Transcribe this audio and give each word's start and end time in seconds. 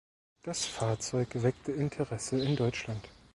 Das 0.41 0.65
Fahrzeug 0.65 1.27
weckte 1.43 1.71
Interesse 1.73 2.39
in 2.39 2.55
Deutschland. 2.55 3.07